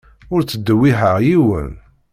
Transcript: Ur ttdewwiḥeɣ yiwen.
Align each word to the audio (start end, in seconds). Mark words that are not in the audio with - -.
Ur 0.33 0.41
ttdewwiḥeɣ 0.43 1.17
yiwen. 1.27 1.71